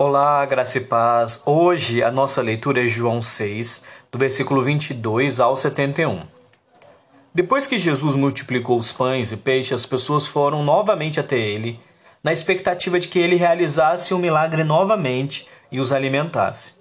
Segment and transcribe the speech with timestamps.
[0.00, 1.42] Olá, graça e paz.
[1.44, 3.82] Hoje a nossa leitura é João 6,
[4.12, 6.22] do versículo 22 ao 71.
[7.34, 11.80] Depois que Jesus multiplicou os pães e peixes, as pessoas foram novamente até ele,
[12.22, 16.74] na expectativa de que ele realizasse um milagre novamente e os alimentasse.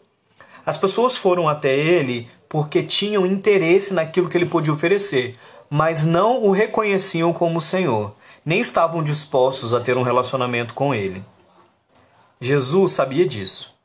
[0.65, 5.35] As pessoas foram até ele porque tinham interesse naquilo que ele podia oferecer,
[5.69, 8.13] mas não o reconheciam como Senhor,
[8.45, 11.23] nem estavam dispostos a ter um relacionamento com ele.
[12.39, 13.75] Jesus sabia disso.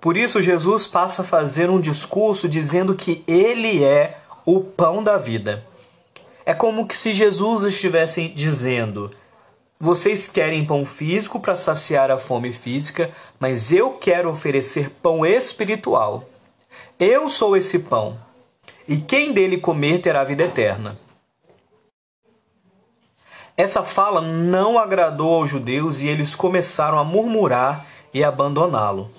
[0.00, 5.16] Por isso, Jesus passa a fazer um discurso dizendo que ele é o pão da
[5.16, 5.64] vida.
[6.44, 9.10] É como que se Jesus estivesse dizendo:
[9.80, 13.10] Vocês querem pão físico para saciar a fome física,
[13.40, 16.28] mas eu quero oferecer pão espiritual.
[16.98, 18.18] Eu sou esse pão,
[18.86, 20.98] e quem dele comer terá vida eterna.
[23.56, 29.10] Essa fala não agradou aos judeus e eles começaram a murmurar e abandoná-lo.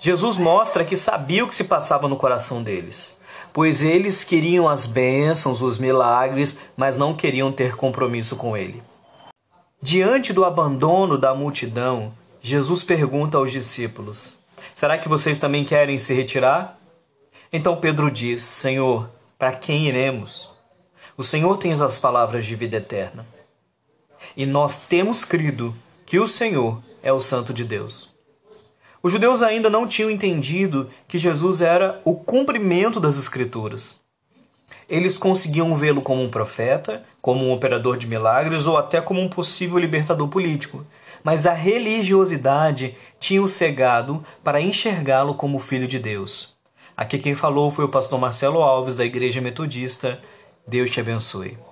[0.00, 3.16] Jesus mostra que sabia o que se passava no coração deles,
[3.52, 8.82] pois eles queriam as bênçãos, os milagres, mas não queriam ter compromisso com ele.
[9.80, 14.38] Diante do abandono da multidão, Jesus pergunta aos discípulos:
[14.74, 16.78] Será que vocês também querem se retirar?
[17.52, 19.08] Então Pedro diz: Senhor,
[19.38, 20.50] para quem iremos?
[21.16, 23.26] O Senhor tem as palavras de vida eterna.
[24.36, 25.74] E nós temos crido
[26.06, 28.10] que o Senhor é o Santo de Deus.
[29.02, 34.00] Os judeus ainda não tinham entendido que Jesus era o cumprimento das Escrituras.
[34.88, 39.28] Eles conseguiam vê-lo como um profeta, como um operador de milagres ou até como um
[39.28, 40.84] possível libertador político,
[41.22, 46.56] mas a religiosidade tinha o cegado para enxergá-lo como filho de Deus.
[46.96, 50.20] Aqui quem falou foi o pastor Marcelo Alves, da Igreja Metodista.
[50.70, 51.69] Deus te abençoe.